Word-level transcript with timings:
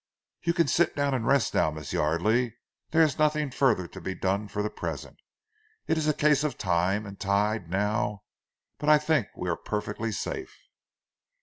"You 0.41 0.55
can 0.55 0.67
sit 0.67 0.95
down 0.95 1.13
and 1.13 1.27
rest 1.27 1.53
now, 1.53 1.69
Miss 1.69 1.93
Yardely. 1.93 2.55
There 2.89 3.03
is 3.03 3.19
nothing 3.19 3.51
further 3.51 3.87
to 3.89 4.01
be 4.01 4.15
done 4.15 4.47
for 4.47 4.63
the 4.63 4.71
present. 4.71 5.17
It 5.85 5.95
is 5.95 6.07
a 6.07 6.13
case 6.15 6.43
of 6.43 6.57
time 6.57 7.05
and 7.05 7.19
tide 7.19 7.69
now, 7.69 8.23
but 8.79 8.89
I 8.89 8.97
think 8.97 9.27
we 9.37 9.47
are 9.47 9.55
perfectly 9.55 10.11
safe." 10.11 10.57